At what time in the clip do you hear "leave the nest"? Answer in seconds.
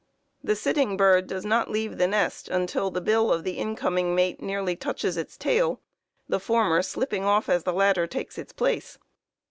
1.69-2.49